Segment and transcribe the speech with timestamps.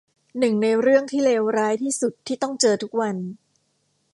[0.39, 3.15] หนึ่งในเรื่องที่เลวร้ายที่สุดที่ต้องเจอทุกวัน